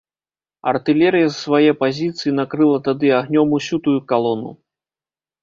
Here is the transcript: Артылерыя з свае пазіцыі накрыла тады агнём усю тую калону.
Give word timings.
Артылерыя 0.69 1.27
з 1.29 1.33
свае 1.45 1.71
пазіцыі 1.81 2.33
накрыла 2.39 2.77
тады 2.89 3.13
агнём 3.19 3.47
усю 3.61 3.81
тую 3.91 3.95
калону. 4.15 4.51